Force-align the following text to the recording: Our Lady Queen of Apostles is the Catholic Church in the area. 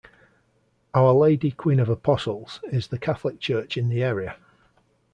Our 0.95 1.13
Lady 1.13 1.51
Queen 1.51 1.79
of 1.79 1.87
Apostles 1.87 2.59
is 2.71 2.87
the 2.87 2.97
Catholic 2.97 3.39
Church 3.39 3.77
in 3.77 3.89
the 3.89 4.01
area. 4.01 4.35